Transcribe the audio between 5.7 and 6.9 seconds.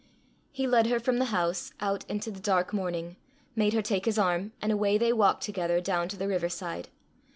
down to the riverside.